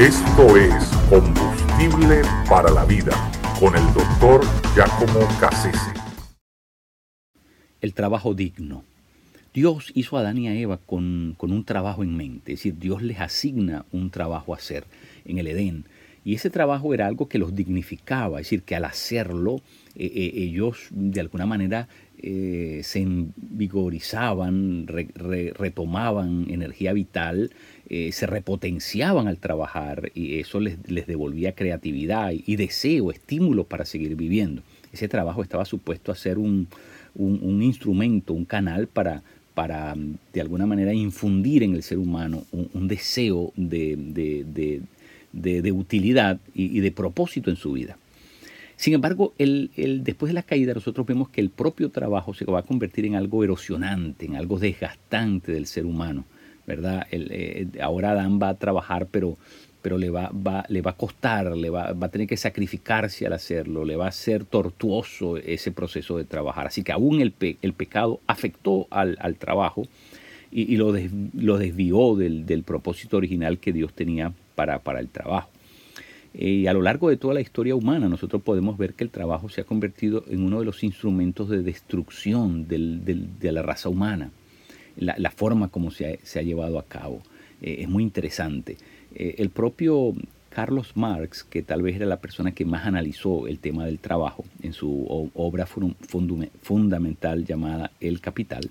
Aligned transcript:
Esto 0.00 0.56
es 0.56 0.72
Combustible 1.10 2.22
para 2.48 2.70
la 2.70 2.86
Vida 2.86 3.12
con 3.60 3.76
el 3.76 3.84
doctor 3.92 4.40
Giacomo 4.74 5.28
Cassese. 5.38 5.92
El 7.82 7.92
trabajo 7.92 8.32
digno. 8.32 8.82
Dios 9.52 9.92
hizo 9.94 10.16
a 10.16 10.20
Adán 10.20 10.38
y 10.38 10.48
a 10.48 10.54
Eva 10.54 10.78
con, 10.78 11.34
con, 11.36 11.52
un 11.52 11.64
trabajo 11.64 12.02
en 12.02 12.16
mente, 12.16 12.54
es 12.54 12.60
decir, 12.60 12.78
Dios 12.78 13.02
les 13.02 13.20
asigna 13.20 13.84
un 13.92 14.08
trabajo 14.08 14.54
a 14.54 14.56
hacer 14.56 14.86
en 15.26 15.36
el 15.36 15.48
Edén. 15.48 15.84
Y 16.24 16.34
ese 16.34 16.50
trabajo 16.50 16.92
era 16.92 17.06
algo 17.06 17.28
que 17.28 17.38
los 17.38 17.54
dignificaba, 17.54 18.40
es 18.40 18.46
decir, 18.46 18.62
que 18.62 18.76
al 18.76 18.84
hacerlo 18.84 19.62
eh, 19.96 20.10
eh, 20.14 20.32
ellos 20.36 20.88
de 20.90 21.20
alguna 21.20 21.46
manera 21.46 21.88
eh, 22.22 22.80
se 22.84 23.00
envigorizaban, 23.00 24.86
retomaban 24.86 26.46
energía 26.50 26.92
vital, 26.92 27.50
se 27.88 28.26
repotenciaban 28.26 29.26
al 29.26 29.38
trabajar 29.38 30.12
y 30.14 30.38
eso 30.38 30.60
les, 30.60 30.78
devolvía 30.84 31.56
creatividad 31.56 32.30
y, 32.32 32.54
deseo, 32.54 33.10
estímulo 33.10 33.64
para 33.64 33.84
seguir 33.84 34.14
viviendo. 34.14 34.62
Ese 34.92 35.08
trabajo 35.08 35.42
estaba 35.42 35.64
supuesto 35.64 36.12
a 36.12 36.14
ser 36.14 36.38
un, 36.38 36.68
instrumento, 37.16 38.32
un 38.32 38.44
canal 38.44 38.86
para, 38.86 39.24
para 39.54 39.96
de 40.32 40.40
alguna 40.40 40.66
manera 40.66 40.94
infundir 40.94 41.64
en 41.64 41.74
el 41.74 41.82
ser 41.82 41.98
humano 41.98 42.44
un, 42.52 42.86
deseo 42.86 43.52
de, 43.56 43.96
utilidad 45.32 46.38
y, 46.54 46.80
de 46.80 46.92
propósito 46.92 47.50
en 47.50 47.56
su 47.56 47.72
vida. 47.72 47.96
Sin 48.76 48.94
embargo, 48.94 49.34
el, 49.36 49.70
después 50.02 50.30
de 50.30 50.34
la 50.34 50.42
caída 50.42 50.72
nosotros 50.72 51.06
vemos 51.06 51.28
que 51.28 51.40
el 51.40 51.50
propio 51.50 51.90
trabajo 51.90 52.32
se 52.32 52.46
va 52.46 52.60
a 52.60 52.62
convertir 52.62 53.04
en 53.04 53.14
algo 53.14 53.44
erosionante, 53.44 54.26
en 54.26 54.36
algo 54.36 54.58
desgastante 54.58 55.52
del 55.52 55.66
ser 55.66 55.84
humano. 55.84 56.24
¿verdad? 56.66 57.06
Eh, 57.10 57.66
ahora 57.82 58.12
Adán 58.12 58.38
va 58.40 58.50
a 58.50 58.54
trabajar, 58.54 59.08
pero, 59.10 59.36
pero 59.82 59.98
le, 59.98 60.08
va, 60.08 60.30
le 60.68 60.82
va 60.82 60.92
a 60.92 60.96
costar, 60.96 61.56
le 61.56 61.68
va, 61.68 61.88
a 61.88 62.08
tener 62.08 62.28
que 62.28 62.36
sacrificarse 62.36 63.26
al 63.26 63.32
hacerlo, 63.32 63.84
le 63.84 63.96
va 63.96 64.06
a 64.06 64.12
ser 64.12 64.44
tortuoso 64.44 65.36
ese 65.36 65.72
proceso 65.72 66.16
de 66.16 66.24
trabajar. 66.24 66.68
Así 66.68 66.82
que 66.82 66.92
aún 66.92 67.20
el, 67.20 67.34
el 67.40 67.72
pecado 67.72 68.20
afectó 68.26 68.86
al, 68.90 69.16
trabajo 69.36 69.82
y, 70.52 70.76
lo, 70.76 70.94
lo, 71.34 71.58
desvió 71.58 72.14
del, 72.14 72.46
del, 72.46 72.62
propósito 72.62 73.16
original 73.16 73.58
que 73.58 73.72
Dios 73.72 73.92
tenía 73.92 74.32
para, 74.60 74.78
para 74.80 75.00
el 75.00 75.08
trabajo. 75.08 75.48
Eh, 76.34 76.50
y 76.50 76.66
a 76.66 76.74
lo 76.74 76.82
largo 76.82 77.08
de 77.08 77.16
toda 77.16 77.32
la 77.32 77.40
historia 77.40 77.74
humana 77.74 78.10
nosotros 78.10 78.42
podemos 78.42 78.76
ver 78.76 78.92
que 78.92 79.04
el 79.04 79.10
trabajo 79.10 79.48
se 79.48 79.62
ha 79.62 79.64
convertido 79.64 80.22
en 80.28 80.42
uno 80.42 80.58
de 80.58 80.66
los 80.66 80.84
instrumentos 80.84 81.48
de 81.48 81.62
destrucción 81.62 82.68
de 82.68 83.52
la 83.52 83.62
raza 83.62 83.88
humana. 83.88 84.30
La, 84.96 85.30
forma 85.30 85.68
como 85.68 85.90
se 85.90 86.20
ha, 86.34 86.42
llevado 86.42 86.78
a 86.78 86.84
cabo 86.84 87.22
eh, 87.62 87.76
es 87.78 87.88
muy 87.88 88.02
interesante. 88.02 88.76
Eh, 89.14 89.36
el 89.38 89.48
propio 89.48 90.12
Carlos 90.50 90.94
Marx, 90.94 91.42
que 91.42 91.62
tal 91.62 91.80
vez 91.80 91.96
era 91.96 92.04
la 92.04 92.20
persona 92.20 92.52
que 92.52 92.66
más 92.66 92.84
analizó 92.84 93.46
el 93.46 93.60
tema 93.60 93.86
del 93.86 93.98
trabajo 93.98 94.44
en 94.62 94.74
su 94.74 95.30
obra 95.34 95.64
fundamental 95.64 97.46
llamada 97.46 97.92
El 97.98 98.20
Capital, 98.20 98.68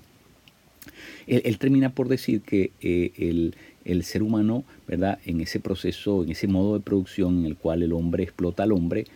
él, 1.26 1.58
termina 1.58 1.90
por 1.90 2.08
decir 2.08 2.42
que 2.42 2.72
el, 2.80 3.54
el 3.90 4.04
ser 4.04 4.22
humano, 4.22 4.64
¿verdad? 4.86 5.18
En 5.24 5.40
ese 5.40 5.60
proceso, 5.60 6.22
en 6.22 6.30
ese 6.30 6.46
modo 6.46 6.74
de 6.74 6.80
producción 6.80 7.40
en 7.40 7.46
el 7.46 7.56
cual 7.56 7.82
el 7.82 7.92
hombre 7.92 8.24
explota 8.24 8.62
al 8.62 8.72
hombre, 8.72 9.06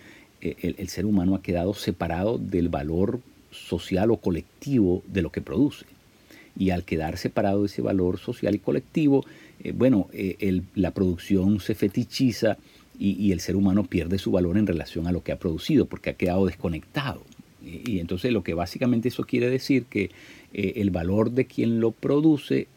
eh, 0.41 0.75
el, 0.79 0.89
ser 0.89 1.07
humano 1.07 1.35
ha 1.35 1.43
quedado 1.43 1.75
separado 1.75 2.39
del 2.39 2.69
valor 2.69 3.21
social 3.51 4.11
o 4.11 4.19
colectivo 4.19 5.03
de 5.07 5.23
lo 5.23 5.31
que 5.31 5.41
produce. 5.41 5.87
Y 6.57 6.71
al 6.71 6.85
quedar 6.85 7.17
separado 7.17 7.61
de 7.61 7.67
ese 7.67 7.83
valor 7.83 8.19
social 8.19 8.55
y 8.55 8.59
colectivo, 8.59 9.25
eh, 9.63 9.73
bueno, 9.73 10.09
eh, 10.13 10.63
la 10.75 10.91
producción 10.91 11.61
se 11.61 11.75
fetichiza 11.75 12.59
y, 12.97 13.33
el 13.33 13.41
ser 13.41 13.57
humano 13.57 13.85
pierde 13.85 14.19
su 14.19 14.31
valor 14.31 14.57
en 14.57 14.69
relación 14.69 15.09
a 15.09 15.13
lo 15.13 15.25
que 15.25 15.33
ha 15.33 15.39
producido, 15.39 15.87
porque 15.87 16.11
ha 16.11 16.15
quedado 16.15 16.47
desconectado. 16.47 17.23
Y, 17.61 17.99
entonces 17.99 18.33
lo 18.33 18.45
que 18.45 18.55
básicamente 18.55 19.09
eso 19.09 19.25
quiere 19.25 19.51
decir 19.51 19.87
que 19.87 20.11
el 20.53 20.91
valor 20.91 21.33
de 21.33 21.47
quien 21.47 21.81
lo 21.81 21.91
produce 21.91 22.69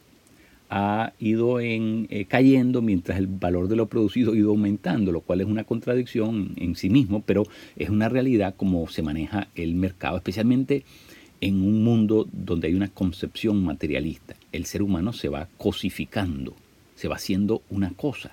ha 0.69 1.13
ido 1.19 1.59
en, 1.59 2.07
eh, 2.09 2.25
cayendo 2.25 2.81
mientras 2.81 3.17
el 3.17 3.27
valor 3.27 3.67
de 3.67 3.75
lo 3.75 3.87
producido 3.87 4.33
ha 4.33 4.35
ido 4.35 4.49
aumentando, 4.49 5.11
lo 5.11 5.21
cual 5.21 5.41
es 5.41 5.47
una 5.47 5.63
contradicción 5.63 6.51
en 6.57 6.75
sí 6.75 6.89
mismo, 6.89 7.23
pero 7.25 7.43
es 7.75 7.89
una 7.89 8.09
realidad 8.09 8.55
como 8.55 8.87
se 8.87 9.01
maneja 9.01 9.47
el 9.55 9.75
mercado, 9.75 10.17
especialmente 10.17 10.83
en 11.39 11.61
un 11.61 11.83
mundo 11.83 12.27
donde 12.31 12.67
hay 12.67 12.73
una 12.73 12.89
concepción 12.89 13.63
materialista. 13.63 14.35
El 14.51 14.65
ser 14.65 14.81
humano 14.81 15.13
se 15.13 15.29
va 15.29 15.47
cosificando, 15.57 16.55
se 16.95 17.07
va 17.07 17.15
haciendo 17.15 17.61
una 17.69 17.91
cosa, 17.91 18.31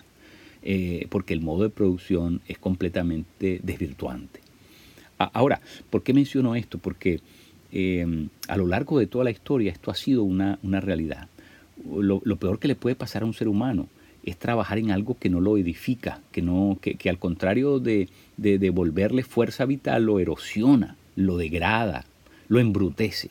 eh, 0.62 1.06
porque 1.10 1.34
el 1.34 1.40
modo 1.40 1.62
de 1.64 1.70
producción 1.70 2.40
es 2.48 2.58
completamente 2.58 3.60
desvirtuante. 3.62 4.40
Ahora, 5.18 5.60
¿por 5.90 6.02
qué 6.02 6.12
menciono 6.12 6.56
esto? 6.56 6.78
Porque 6.78 7.20
eh, 7.70 8.26
a 8.48 8.56
lo 8.56 8.66
largo 8.66 8.98
de 8.98 9.06
toda 9.06 9.24
la 9.24 9.30
historia 9.30 9.70
esto 9.70 9.92
ha 9.92 9.94
sido 9.94 10.24
una, 10.24 10.58
una 10.62 10.80
realidad 10.80 11.28
lo, 11.82 12.36
peor 12.36 12.58
que 12.58 12.68
le 12.68 12.74
puede 12.74 12.96
pasar 12.96 13.22
a 13.22 13.26
un 13.26 13.34
ser 13.34 13.48
humano 13.48 13.88
es 14.24 14.38
trabajar 14.38 14.78
en 14.78 14.90
algo 14.90 15.18
que 15.18 15.28
no 15.28 15.40
lo 15.40 15.58
edifica, 15.58 16.22
que, 16.32 16.40
no, 16.40 16.78
que, 16.80 17.10
al 17.10 17.18
contrario 17.18 17.78
de, 17.78 18.08
devolverle 18.36 19.22
fuerza 19.22 19.66
vital, 19.66 20.04
lo 20.04 20.18
erosiona, 20.18 20.96
lo 21.14 21.36
degrada, 21.36 22.06
lo 22.48 22.58
embrutece. 22.58 23.30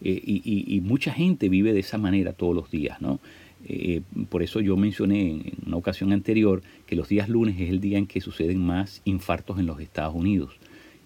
Eh, 0.00 0.20
y, 0.24 0.80
mucha 0.80 1.12
gente 1.12 1.48
vive 1.48 1.72
de 1.72 1.80
esa 1.80 1.96
manera 1.96 2.32
todos 2.32 2.56
los 2.56 2.70
días, 2.70 3.00
¿no? 3.00 3.20
Eh, 3.68 4.00
por 4.28 4.42
eso 4.42 4.58
yo 4.60 4.76
mencioné 4.76 5.30
en 5.30 5.52
una 5.64 5.76
ocasión 5.76 6.12
anterior 6.12 6.62
que 6.86 6.96
los 6.96 7.08
días 7.08 7.28
lunes 7.28 7.60
es 7.60 7.70
el 7.70 7.80
día 7.80 7.98
en 7.98 8.08
que 8.08 8.20
suceden 8.20 8.58
más 8.58 9.00
infartos 9.04 9.60
en 9.60 9.66
los 9.66 9.80
Estados 9.80 10.16
Unidos. 10.16 10.56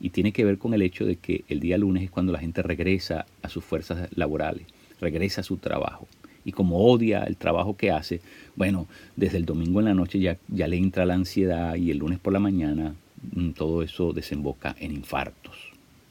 Y 0.01 0.11
tiene 0.11 0.33
que 0.33 0.47
ver 0.47 0.57
con 0.57 0.73
el 0.73 0.81
hecho 0.81 1.05
de 1.05 1.17
que 1.17 1.45
el 1.49 1.61
día 1.61 1.77
lunes 1.77 2.05
es 2.05 2.11
cuando 2.11 2.33
la 2.33 2.39
gente 2.39 2.63
regresa 2.63 3.27
a 3.43 3.51
sus 3.51 3.63
fuerzas 3.63 4.09
laborales, 4.17 4.67
regresa 4.99 5.43
a 5.43 5.45
su 5.45 5.59
trabajo 5.59 6.09
y 6.47 6.53
como 6.53 6.79
odia 6.87 7.25
el 7.25 7.37
trabajo 7.37 7.77
que 7.77 7.91
hace, 7.91 8.21
bueno, 8.55 8.87
desde 9.17 9.37
el 9.37 9.45
domingo 9.45 9.81
en 9.81 9.87
la 9.87 9.95
noche 9.95 10.21
ya, 10.21 10.39
le 10.49 10.77
entra 10.77 11.05
la 11.05 11.15
ansiedad 11.15 11.75
y 11.75 11.91
el 11.91 11.99
lunes 11.99 12.21
por 12.21 12.33
la 12.33 12.39
mañana 12.39 12.95
mm, 13.34 13.51
todo 13.51 13.83
eso 13.83 14.12
desemboca 14.12 14.77
en 14.79 14.93
infartos. 14.93 15.56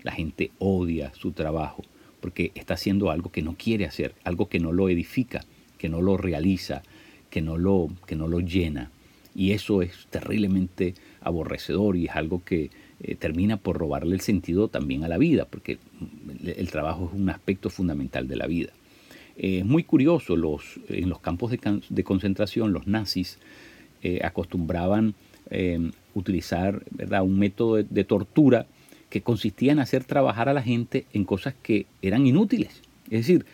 La 0.03 0.12
gente 0.12 0.51
odia 0.59 1.13
su 1.16 1.31
trabajo 1.31 1.84
porque 2.19 2.51
está 2.53 2.74
haciendo 2.74 3.12
algo 3.12 3.31
que 3.31 3.41
no 3.41 3.56
quiere 3.57 3.85
hacer, 3.85 4.13
algo 4.25 4.50
que 4.50 4.59
no 4.59 4.74
lo 4.74 4.90
edifica, 4.90 5.45
que 5.78 5.88
no 5.88 6.01
lo 6.01 6.18
realiza, 6.18 6.84
que 7.29 7.41
no 7.41 7.57
lo, 7.57 7.90
que 8.06 8.18
no 8.18 8.28
lo 8.28 8.41
llena. 8.41 8.91
Y 9.34 9.51
eso 9.51 9.81
es 9.81 10.07
terriblemente 10.09 10.95
aborrecedor 11.22 11.95
y 11.95 12.07
es 12.07 12.16
algo 12.16 12.44
que 12.44 12.72
eh, 13.00 13.16
termina 13.16 13.56
por 13.56 13.78
robarle 13.78 14.16
el 14.16 14.22
sentido 14.22 14.68
también 14.68 15.06
a 15.06 15.07
la 15.07 15.18
vida, 15.18 15.45
porque 15.45 15.78
el 16.45 16.72
trabajo 16.72 17.09
es 17.09 17.18
un 17.18 17.29
aspecto 17.29 17.69
fundamental 17.69 18.28
de 18.28 18.35
la 18.35 18.47
vida. 18.47 18.74
Es 19.38 19.62
eh, 19.62 19.63
muy 19.66 19.84
curioso, 19.84 20.38
los, 20.38 20.79
en 20.88 21.09
los 21.09 21.19
campos 21.19 21.51
de, 21.51 22.03
concentración 22.03 22.72
los 22.72 22.88
nazis 22.88 23.38
eh, 24.01 24.22
acostumbraban 24.23 25.13
eh, 25.50 25.91
utilizar 26.13 26.84
¿verdad? 26.91 27.22
un 27.22 27.38
método 27.38 27.84
de, 27.84 28.03
tortura 28.06 28.66
que 29.09 29.22
consistía 29.22 29.74
en 29.74 29.79
hacer 29.79 30.06
trabajar 30.06 30.47
a 30.47 30.53
la 30.53 30.62
gente 30.62 31.06
en 31.12 31.25
cosas 31.25 31.53
que 31.62 31.85
eran 32.01 32.25
inútiles. 32.25 32.81
Es 33.06 33.28
decir, 33.28 33.45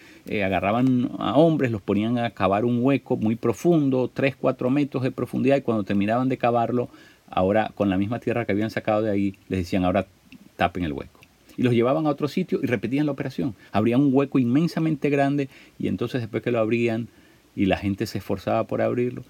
agarraban 0.43 1.09
a 1.17 1.35
hombres, 1.35 1.71
los 1.71 1.81
ponían 1.81 2.17
a 2.17 2.29
cavar 2.29 2.63
un 2.63 2.79
hueco 2.81 3.17
muy 3.17 3.35
profundo, 3.35 4.09
3, 4.13 4.35
4 4.37 4.69
metros 4.69 5.03
de 5.03 5.11
profundidad, 5.11 5.57
y 5.57 5.61
cuando 5.61 5.83
terminaban 5.83 6.29
de 6.29 6.37
cavarlo, 6.37 6.89
ahora 7.29 7.71
con 7.75 7.89
la 7.89 7.97
misma 7.97 8.19
tierra 8.19 8.45
que 8.45 8.53
habían 8.53 8.69
sacado 8.69 9.01
de 9.01 9.11
ahí, 9.11 9.35
les 9.49 9.59
decían, 9.59 9.83
ahora 9.83 10.07
tapen 10.55 10.85
el 10.85 10.93
hueco 10.93 11.20
y 11.57 11.63
los 11.63 11.73
llevaban 11.73 12.05
a 12.07 12.09
otro 12.09 12.27
sitio 12.27 12.59
y 12.61 12.65
repetían 12.65 13.05
la 13.05 13.11
operación. 13.11 13.55
Abrían 13.71 14.01
un 14.01 14.13
hueco 14.13 14.39
inmensamente 14.39 15.09
grande 15.09 15.49
y 15.79 15.87
entonces 15.87 16.21
después 16.21 16.43
que 16.43 16.51
lo 16.51 16.59
abrían 16.59 17.07
y 17.55 17.65
la 17.65 17.77
gente 17.77 18.05
se 18.05 18.19
esforzaba 18.19 18.65
por 18.65 18.81
abrirlo, 18.81 19.23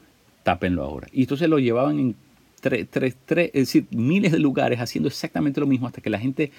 tápenlo 0.43 0.83
ahora. 0.83 1.07
Y 1.11 1.21
entonces 1.21 1.49
lo 1.49 1.59
llevaban 1.59 1.99
en 1.99 2.15
tres, 2.59 2.87
tres, 2.89 3.15
tres, 3.25 3.51
es 3.53 3.67
decir, 3.67 3.85
miles 3.91 4.31
de 4.31 4.39
lugares 4.39 4.79
haciendo 4.79 5.07
exactamente 5.07 5.59
lo 5.59 5.67
mismo 5.67 5.87
hasta 5.87 6.01
que 6.01 6.09
la 6.09 6.19
gente 6.19 6.51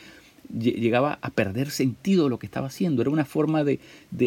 llegaba 0.58 1.18
a 1.22 1.30
perder 1.30 1.70
sentido 1.70 2.24
de 2.24 2.30
lo 2.30 2.38
que 2.38 2.46
estaba 2.46 2.66
haciendo. 2.66 3.00
Era 3.00 3.10
una 3.10 3.24
forma 3.24 3.64
de, 3.64 3.78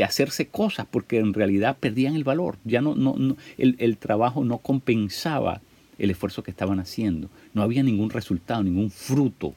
hacerse 0.04 0.48
cosas 0.48 0.88
porque 0.90 1.18
en 1.18 1.34
realidad 1.34 1.78
perdían 1.80 2.16
el 2.16 2.24
valor. 2.24 2.58
Ya 2.64 2.82
no, 2.82 2.96
no, 2.96 3.16
no 3.18 3.36
el, 3.58 3.76
el 3.80 3.98
trabajo 3.98 4.44
no 4.44 4.60
compensaba 4.60 5.62
el 6.00 6.10
esfuerzo 6.10 6.44
que 6.44 6.52
estaban 6.52 6.80
haciendo. 6.80 7.30
No 7.54 7.62
había 7.62 7.84
ningún 7.84 8.10
resultado, 8.10 8.64
ningún 8.64 8.90
fruto 8.90 9.54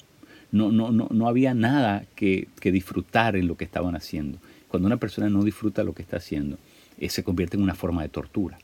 no, 0.51 0.73
no, 0.73 0.91
no, 0.93 1.09
no 1.11 1.29
había 1.29 1.55
nada 1.55 2.05
que, 2.15 2.49
disfrutar 2.63 3.37
en 3.37 3.49
lo 3.49 3.57
que 3.57 3.65
estaban 3.65 3.97
haciendo. 3.97 4.39
Cuando 4.69 4.87
una 4.87 4.97
persona 4.99 5.29
no 5.29 5.43
disfruta 5.43 5.85
lo 5.85 5.95
que 5.95 6.03
está 6.03 6.19
haciendo, 6.19 6.59
eh, 6.99 7.09
se 7.09 7.23
convierte 7.23 7.57
en 7.57 7.63
una 7.63 7.75
forma 7.75 8.03
de 8.03 8.09
tortura. 8.09 8.59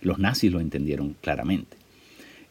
Los 0.00 0.18
nazis 0.18 0.50
lo 0.50 0.60
entendieron 0.60 1.16
claramente. 1.20 1.76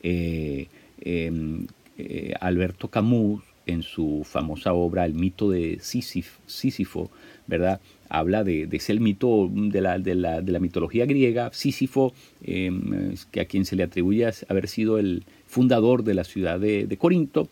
Eh, 0.02 0.68
em, 1.02 1.68
eh, 1.98 2.34
Alberto 2.40 2.88
Camus 2.88 3.44
en 3.66 3.84
su 3.84 4.26
famosa 4.26 4.74
obra 4.74 5.06
El 5.06 5.14
mito 5.14 5.52
de 5.52 5.80
Sísifo, 5.82 7.12
¿verdad? 7.46 7.82
Habla 8.08 8.44
de, 8.44 8.66
de 8.66 8.78
ese 8.78 8.96
mito 9.00 9.50
de 9.54 9.82
la, 9.82 10.00
de, 10.00 10.16
la, 10.16 10.42
de 10.42 10.52
la, 10.52 10.60
mitología 10.60 11.06
griega, 11.06 11.52
Sísifo, 11.54 12.14
em, 12.42 13.16
que 13.32 13.42
a 13.42 13.46
quien 13.46 13.66
se 13.66 13.76
le 13.76 13.84
atribuye 13.84 14.28
haber 14.48 14.68
sido 14.68 14.98
el 14.98 15.24
fundador 15.46 16.04
de 16.04 16.16
la 16.16 16.24
ciudad 16.24 16.60
de 16.60 16.98
Corinto, 16.98 17.50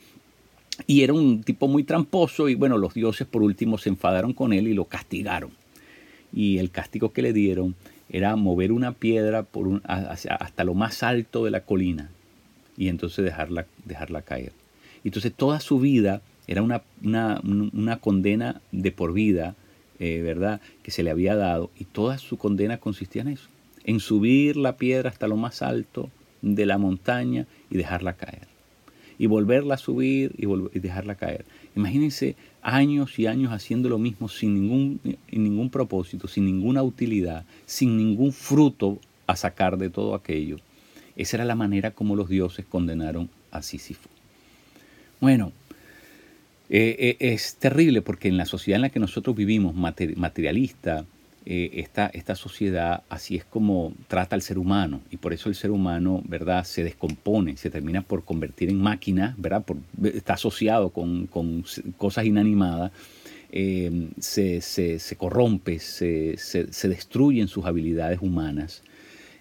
y 0.86 1.02
era 1.02 1.14
un 1.14 1.44
tipo 1.44 1.68
muy 1.68 1.84
tramposo 1.84 2.50
y 2.50 2.56
bueno, 2.56 2.78
los 2.78 2.94
dioses 2.94 3.26
por 3.26 3.42
último 3.42 3.78
se 3.78 3.90
enfadaron 3.90 4.34
con 4.34 4.54
él 4.54 4.68
y 4.68 4.74
lo 4.74 4.86
castigaron. 4.86 5.52
Y 6.32 6.60
el 6.60 6.70
castigo 6.70 7.14
que 7.14 7.22
le 7.22 7.34
dieron 7.34 7.76
era 8.10 8.36
mover 8.36 8.72
una 8.72 8.92
piedra 8.92 9.44
por 9.44 9.82
hasta 9.86 10.64
lo 10.64 10.74
más 10.74 11.04
alto 11.04 11.44
de 11.46 11.52
la 11.52 11.62
colina 11.62 12.12
y 12.78 12.90
entonces 12.90 13.26
dejarla, 13.26 13.66
dejarla 13.86 14.22
caer. 14.22 14.52
Entonces 15.04 15.34
toda 15.34 15.60
su 15.60 15.80
vida 15.80 16.22
era 16.48 16.62
una, 16.62 16.84
una, 17.02 17.98
condena 17.98 18.62
de 18.72 18.92
por 18.92 19.14
vida, 19.14 19.56
eh, 20.00 20.22
¿verdad?, 20.22 20.62
que 20.84 20.92
se 20.92 21.04
le 21.04 21.10
había 21.10 21.36
dado 21.36 21.72
y 21.78 21.86
toda 21.86 22.18
su 22.20 22.38
condena 22.38 22.78
consistía 22.78 23.24
en 23.24 23.30
eso, 23.30 23.50
en 23.84 24.00
subir 24.00 24.56
la 24.56 24.78
piedra 24.78 25.10
hasta 25.10 25.28
lo 25.28 25.36
más 25.36 25.62
alto 25.62 26.10
de 26.42 26.66
la 26.66 26.78
montaña 26.78 27.48
y 27.70 27.78
dejarla 27.78 28.14
caer. 28.14 28.57
Y 29.20 29.26
volverla 29.26 29.76
a 29.76 29.78
subir 29.78 30.34
y, 30.38 30.80
dejarla 30.80 31.16
caer. 31.16 31.46
Imagínense 31.76 32.36
años 32.62 33.18
y 33.18 33.28
años 33.28 33.52
haciendo 33.52 33.90
lo 33.90 33.98
mismo 33.98 34.30
sin 34.30 34.54
ningún, 34.54 35.00
ningún 35.32 35.70
propósito, 35.70 36.28
sin 36.28 36.46
ninguna 36.46 36.84
utilidad, 36.84 37.46
sin 37.66 37.98
ningún 37.98 38.32
fruto 38.32 39.00
a 39.26 39.36
sacar 39.36 39.78
de 39.78 39.90
todo 39.90 40.14
aquello. 40.16 40.58
Esa 41.16 41.38
era 41.38 41.46
la 41.46 41.56
manera 41.56 41.92
como 41.92 42.16
los 42.16 42.30
dioses 42.30 42.66
condenaron 42.66 43.30
a 43.52 43.62
Sísifo. 43.64 44.10
Bueno, 45.20 45.52
eh, 46.70 46.96
eh, 47.20 47.34
es 47.34 47.56
terrible 47.56 48.02
porque 48.02 48.28
en 48.28 48.38
la 48.38 48.46
sociedad 48.46 48.76
en 48.76 48.84
la 48.84 48.90
que 48.90 49.00
nosotros 49.00 49.36
vivimos, 49.36 49.74
materialista, 49.76 51.06
eh, 51.50 51.80
esta, 51.80 52.08
esta, 52.08 52.36
sociedad 52.36 53.04
así 53.08 53.38
es 53.38 53.46
como 53.46 53.94
trata 54.08 54.36
al 54.36 54.42
ser 54.42 54.58
humano 54.58 55.02
y 55.10 55.18
por 55.18 55.32
eso 55.34 55.50
el 55.50 55.56
ser 55.56 55.72
humano, 55.72 56.22
¿verdad?, 56.28 56.66
se 56.66 56.84
descompone, 56.84 57.56
se 57.56 57.70
termina 57.70 58.02
por 58.02 58.26
convertir 58.26 58.70
en 58.70 58.82
máquina, 58.82 59.34
¿verdad?, 59.38 59.64
está 60.04 60.34
asociado 60.34 60.90
con, 60.90 61.28
cosas 61.98 62.26
inanimadas, 62.26 62.92
se, 63.50 64.62
se, 64.62 65.16
corrompe, 65.16 65.80
se, 65.80 66.36
se, 66.38 66.88
destruyen 66.90 67.48
sus 67.48 67.66
habilidades 67.66 68.20
humanas 68.22 68.84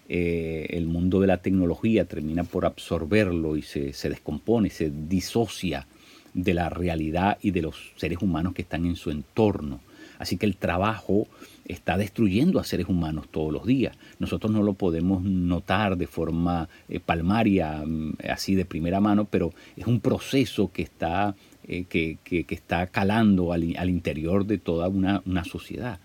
eh, 0.09 0.67
el 0.69 0.87
mundo 0.87 1.19
de 1.19 1.27
la 1.27 1.41
tecnología 1.41 2.05
termina 2.05 2.45
por 2.45 2.65
absorberlo 2.65 3.57
y 3.57 3.61
se, 3.61 3.91
descompone, 4.09 4.69
se 4.69 4.89
disocia 4.89 5.85
de 6.33 6.53
la 6.53 6.69
realidad 6.69 7.37
y 7.41 7.51
de 7.51 7.61
los 7.61 7.91
seres 7.97 8.19
humanos 8.21 8.53
que 8.53 8.61
están 8.61 8.85
en 8.85 8.95
su 8.95 9.11
entorno. 9.11 9.81
Así 10.17 10.37
que 10.37 10.45
el 10.45 10.57
trabajo 10.57 11.27
está 11.65 11.97
destruyendo 11.97 12.59
a 12.59 12.63
seres 12.63 12.87
humanos 12.87 13.27
todos 13.29 13.51
los 13.51 13.65
días. 13.65 13.97
Nosotros 14.19 14.51
no 14.51 14.63
lo 14.63 14.73
podemos 14.73 15.23
notar 15.23 15.97
de 15.97 16.07
forma 16.07 16.69
eh, 16.89 16.99
palmaria, 16.99 17.83
mm, 17.85 18.13
así 18.29 18.55
de 18.55 18.65
primera 18.65 18.99
mano, 18.99 19.25
pero 19.25 19.53
es 19.75 19.85
un 19.85 19.99
proceso 19.99 20.71
que 20.71 20.83
está, 20.83 21.35
eh, 21.67 21.83
que, 21.83 22.17
está 22.49 22.87
calando 22.87 23.51
al, 23.51 23.89
interior 23.89 24.45
de 24.45 24.57
toda 24.57 24.87
una, 24.87 25.43
sociedad. 25.43 25.99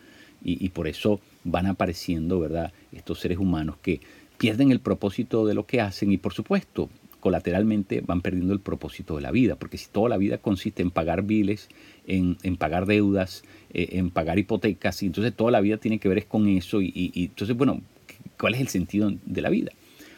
Y, 0.44 0.64
y, 0.64 0.70
por 0.70 0.88
eso 0.88 1.20
van 1.44 1.66
apareciendo, 1.66 2.40
¿verdad? 2.40 2.72
Estos 2.90 3.20
seres 3.20 3.38
humanos 3.38 3.76
que 3.80 4.00
pierden 4.38 4.72
el 4.72 4.80
propósito 4.80 5.46
de 5.46 5.54
lo 5.54 5.66
que 5.66 5.80
hacen 5.80 6.10
y 6.10 6.16
por 6.16 6.34
supuesto 6.34 6.90
colateralmente 7.22 8.00
van 8.00 8.20
perdiendo 8.20 8.52
el 8.52 8.58
propósito 8.58 9.14
de 9.14 9.22
la 9.22 9.30
vida, 9.30 9.54
porque 9.54 9.78
si 9.78 9.88
toda 9.88 10.08
la 10.08 10.16
vida 10.16 10.38
consiste 10.38 10.82
en 10.82 10.90
pagar 10.90 11.22
biles, 11.22 11.68
en, 12.04 12.36
pagar 12.56 12.84
deudas, 12.84 13.44
eh, 13.72 13.90
en 13.92 14.10
pagar 14.10 14.40
hipotecas, 14.40 15.00
y 15.04 15.06
entonces 15.06 15.32
toda 15.32 15.52
la 15.52 15.60
vida 15.60 15.76
tiene 15.76 16.00
que 16.00 16.08
ver 16.08 16.18
es 16.18 16.24
con 16.24 16.48
eso, 16.48 16.82
y, 16.82 17.12
entonces, 17.14 17.56
bueno, 17.56 17.80
¿cuál 18.40 18.54
es 18.54 18.60
el 18.60 18.66
sentido 18.66 19.12
de 19.24 19.40
la 19.40 19.50
vida? 19.50 19.70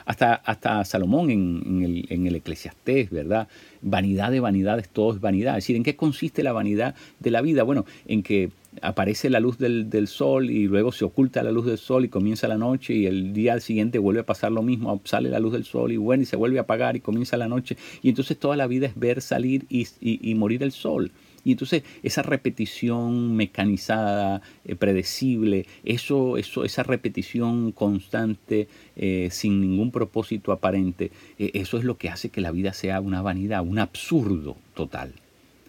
Hasta, 0.06 0.34
hasta 0.34 0.84
Salomón 0.84 1.30
en, 1.30 1.82
el, 1.82 2.06
en 2.10 2.26
el 2.26 2.36
Eclesiastés, 2.36 3.10
¿verdad? 3.10 3.48
Vanidad 3.80 4.30
de 4.30 4.40
vanidades, 4.40 4.88
todo 4.88 5.14
es 5.14 5.20
vanidad. 5.20 5.56
Es 5.56 5.64
decir, 5.64 5.76
¿en 5.76 5.82
qué 5.82 5.96
consiste 5.96 6.42
la 6.42 6.52
vanidad 6.52 6.94
de 7.20 7.30
la 7.30 7.40
vida? 7.40 7.62
Bueno, 7.62 7.86
en 8.06 8.22
que 8.22 8.50
aparece 8.82 9.30
la 9.30 9.40
luz 9.40 9.58
del, 9.58 10.08
sol 10.08 10.50
y 10.50 10.66
luego 10.66 10.92
se 10.92 11.04
oculta 11.04 11.42
la 11.42 11.52
luz 11.52 11.66
del 11.66 11.78
sol 11.78 12.04
y 12.04 12.08
comienza 12.08 12.48
la 12.48 12.58
noche 12.58 12.94
y 12.94 13.06
el 13.06 13.32
día 13.32 13.58
siguiente 13.60 13.98
vuelve 13.98 14.20
a 14.20 14.26
pasar 14.26 14.52
lo 14.52 14.62
mismo, 14.62 15.00
sale 15.04 15.30
la 15.30 15.38
luz 15.38 15.52
del 15.52 15.64
sol 15.64 15.92
y 15.92 15.96
bueno, 15.96 16.22
y 16.22 16.26
se 16.26 16.36
vuelve 16.36 16.58
a 16.58 16.62
apagar 16.62 16.96
y 16.96 17.00
comienza 17.00 17.36
la 17.36 17.48
noche 17.48 17.76
y 18.02 18.08
entonces 18.08 18.38
toda 18.38 18.56
la 18.56 18.66
vida 18.66 18.86
es 18.86 18.98
ver 18.98 19.20
salir 19.20 19.66
y, 19.68 20.34
morir 20.34 20.62
el 20.62 20.72
sol. 20.72 21.12
Y 21.44 21.52
entonces 21.52 21.82
esa 22.02 22.22
repetición 22.22 23.36
mecanizada, 23.36 24.42
eh, 24.64 24.74
predecible, 24.74 25.66
eso, 25.84 26.38
eso, 26.38 26.64
esa 26.64 26.82
repetición 26.82 27.72
constante, 27.72 28.68
eh, 28.96 29.28
sin 29.30 29.60
ningún 29.60 29.90
propósito 29.90 30.52
aparente, 30.52 31.10
eh, 31.38 31.50
eso 31.54 31.78
es 31.78 31.84
lo 31.84 31.98
que 31.98 32.08
hace 32.08 32.30
que 32.30 32.40
la 32.40 32.50
vida 32.50 32.72
sea 32.72 33.00
una 33.00 33.22
vanidad, 33.22 33.62
un 33.62 33.78
absurdo 33.78 34.56
total, 34.74 35.12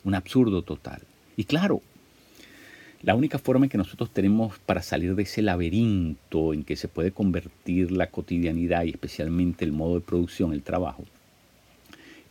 un 0.04 0.16
absurdo 0.16 0.62
total. 0.62 1.01
Y 1.36 1.44
claro, 1.44 1.81
la 3.01 3.13
única 3.13 3.38
forma 3.38 3.68
que 3.68 3.77
nosotros 3.77 4.10
tenemos 4.12 4.57
para 4.66 4.81
salir 4.81 5.13
de 5.16 5.24
ese 5.24 5.42
laberinto 5.42 6.54
en 6.54 6.63
que 6.63 6.75
se 6.75 6.88
puede 6.88 7.12
convertir 7.12 7.92
la 7.92 8.07
cotidianidad 8.07 8.86
y 8.86 8.89
especialmente 8.89 9.66
el 9.66 9.74
modo 9.74 9.95
de 9.95 10.01
producción, 10.01 10.54
el 10.54 10.63
trabajo, 10.63 11.04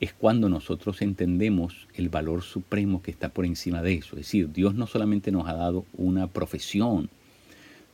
es 0.00 0.12
cuando 0.12 0.48
nosotros 0.48 1.02
entendemos 1.02 1.88
el 1.94 2.08
valor 2.08 2.42
supremo 2.42 3.02
que 3.02 3.10
está 3.10 3.28
por 3.28 3.46
encima 3.46 3.82
de 3.82 3.94
eso. 3.94 4.16
Es 4.16 4.26
decir, 4.26 4.52
Dios 4.52 4.74
no 4.74 4.86
solamente 4.86 5.30
nos 5.32 5.48
ha 5.48 5.54
dado 5.54 5.84
una 5.96 6.26
profesión, 6.26 7.08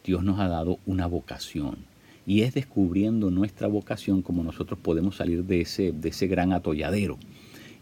Dios 0.05 0.25
nos 0.25 0.41
ha 0.41 0.49
dado 0.49 0.79
una 0.87 1.07
vocación. 1.07 1.79
Y 2.27 2.43
es 2.43 2.55
descubriendo 2.55 3.31
nuestra 3.31 3.67
vocación 3.67 4.23
como 4.23 4.43
nosotros 4.43 4.79
podemos 4.79 5.17
salir 5.17 5.45
de 5.45 5.63
ese, 5.63 5.93
de 5.93 6.09
ese 6.11 6.27
gran 6.27 6.53
atolladero 6.53 7.19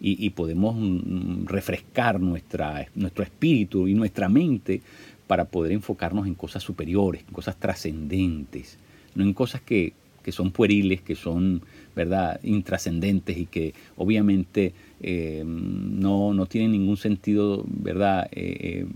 y, 0.00 0.31
podemos 0.31 0.76
mm, 0.76 1.47
refrescar 1.47 2.20
nuestra, 2.20 2.87
nuestro 2.94 3.25
espíritu 3.25 3.88
y 3.88 3.94
nuestra 3.94 4.29
mente 4.29 4.81
para 5.26 5.47
poder 5.47 5.73
enfocarnos 5.73 6.26
en 6.26 6.35
cosas 6.35 6.62
superiores, 6.62 7.25
en 7.26 7.35
cosas 7.35 7.56
trascendentes, 7.56 8.79
no 9.15 9.25
en 9.25 9.35
cosas 9.35 9.61
que, 9.61 9.93
son 10.32 10.50
pueriles, 10.50 11.00
que 11.02 11.14
son 11.14 11.62
verdad 11.94 12.40
intrascendentes 12.44 13.36
y 13.36 13.46
que 13.46 13.75
obviamente 13.96 14.72
eh, 15.00 15.42
no, 15.44 16.32
no, 16.32 16.46
tienen 16.46 16.72
ningún 16.72 16.96
sentido 16.96 17.64
verdad 17.66 18.28
eh, 18.32 18.56
eh, 18.60 18.86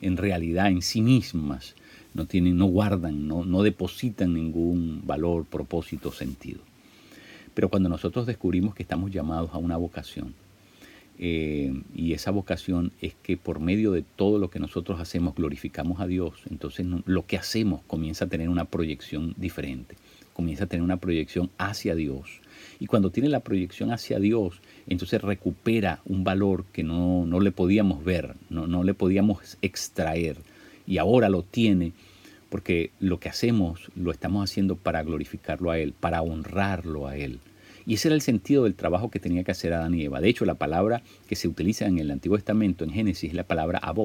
en 0.00 0.16
realidad 0.16 0.68
en 0.68 0.82
sí 0.82 1.02
mismas. 1.02 1.74
No 2.14 2.26
tienen 2.26 2.56
no 2.56 2.66
guardan 2.66 3.26
no, 3.26 3.44
no 3.44 3.62
depositan 3.64 4.34
ningún 4.34 5.02
valor 5.04 5.44
propósito 5.44 6.12
sentido. 6.12 6.60
Pero 7.54 7.68
cuando 7.68 7.88
nosotros 7.88 8.26
descubrimos 8.26 8.74
que 8.74 8.84
estamos 8.84 9.10
llamados 9.10 9.50
a 9.52 9.58
una 9.58 9.76
vocación 9.76 10.34
y 11.16 12.12
esa 12.12 12.32
vocación 12.32 12.90
es 13.00 13.14
que 13.22 13.36
por 13.36 13.60
medio 13.60 13.92
de 13.92 14.02
todo 14.02 14.40
lo 14.40 14.50
que 14.50 14.58
nosotros 14.58 14.98
hacemos 14.98 15.36
glorificamos 15.36 16.00
a 16.00 16.08
Dios, 16.08 16.34
entonces 16.50 16.86
lo 17.06 17.24
que 17.24 17.36
hacemos 17.36 17.82
comienza 17.86 18.24
a 18.24 18.28
tener 18.28 18.48
una 18.48 18.64
proyección 18.64 19.32
diferente, 19.36 19.96
comienza 20.34 20.64
a 20.64 20.66
tener 20.66 20.84
una 20.84 20.98
proyección 20.98 21.50
hacia 21.56 21.94
Dios. 21.94 22.40
Y 22.78 22.86
cuando 22.86 23.10
tiene 23.10 23.30
la 23.30 23.40
proyección 23.40 23.90
hacia 23.90 24.18
Dios, 24.18 24.60
entonces 24.86 25.22
recupera 25.22 26.00
un 26.04 26.24
valor 26.24 26.66
que 26.72 26.82
no, 26.82 27.24
no 27.24 27.40
le 27.40 27.52
podíamos 27.52 28.04
ver, 28.04 28.34
no, 28.50 28.66
no 28.66 28.84
le 28.84 28.92
podíamos 28.92 29.56
extraer, 29.62 30.36
y 30.86 30.98
ahora 30.98 31.28
lo 31.28 31.42
tiene 31.42 31.92
porque 32.50 32.90
lo 33.00 33.18
que 33.18 33.28
hacemos 33.28 33.90
lo 33.96 34.10
estamos 34.12 34.48
haciendo 34.48 34.76
para 34.76 35.02
glorificarlo 35.02 35.70
a 35.70 35.78
Él, 35.78 35.92
para 35.92 36.22
honrarlo 36.22 37.08
a 37.08 37.16
Él. 37.16 37.40
Y 37.86 37.94
ese 37.94 38.08
era 38.08 38.14
el 38.14 38.22
sentido 38.22 38.64
del 38.64 38.74
trabajo 38.74 39.10
que 39.10 39.20
tenía 39.20 39.44
que 39.44 39.50
hacer 39.50 39.72
Adán 39.74 39.94
y 39.94 40.04
Eva. 40.04 40.20
De 40.20 40.28
hecho, 40.28 40.44
la 40.44 40.54
palabra 40.54 41.02
que 41.28 41.36
se 41.36 41.48
utiliza 41.48 41.86
en 41.86 41.98
el 41.98 42.10
Antiguo 42.10 42.38
Testamento, 42.38 42.84
en 42.84 42.90
Génesis, 42.90 43.30
es 43.30 43.34
la 43.34 43.44
palabra 43.44 43.78
abod 43.78 44.02